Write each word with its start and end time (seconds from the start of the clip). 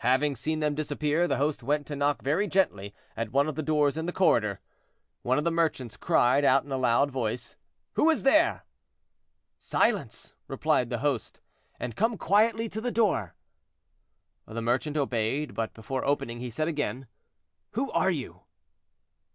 Having 0.00 0.36
seen 0.36 0.60
them 0.60 0.74
disappear, 0.74 1.26
the 1.26 1.38
host 1.38 1.62
went 1.62 1.86
to 1.86 1.96
knock 1.96 2.20
very 2.20 2.46
gently 2.46 2.94
at 3.16 3.32
one 3.32 3.48
of 3.48 3.54
the 3.54 3.62
doors 3.62 3.96
in 3.96 4.04
the 4.04 4.12
corridor. 4.12 4.60
One 5.22 5.38
of 5.38 5.44
the 5.44 5.50
merchants 5.50 5.96
cried 5.96 6.44
out 6.44 6.62
in 6.62 6.70
a 6.72 6.76
loud 6.76 7.10
voice, 7.10 7.56
"Who 7.94 8.10
is 8.10 8.22
there?" 8.22 8.66
"Silence!" 9.56 10.34
replied 10.46 10.90
the 10.90 10.98
host, 10.98 11.40
"and 11.80 11.96
come 11.96 12.18
quietly 12.18 12.68
to 12.68 12.82
the 12.82 12.92
door." 12.92 13.34
The 14.46 14.60
merchant 14.60 14.98
obeyed, 14.98 15.54
but 15.54 15.72
before 15.72 16.04
opening, 16.04 16.38
he 16.40 16.50
said 16.50 16.68
again—"Who 16.68 17.90
are 17.92 18.10
you?" 18.10 18.42